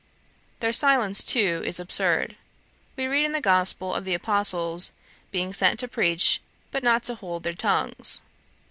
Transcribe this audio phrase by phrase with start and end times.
[0.61, 2.35] Their silence, too, is absurd.
[2.95, 4.93] We read in the Gospel of the apostles
[5.29, 8.19] being sent to preach, but not to hold their tongues.